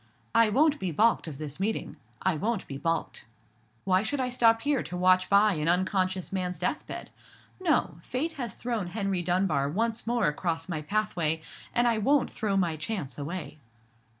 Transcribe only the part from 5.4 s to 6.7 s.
an unconscious man's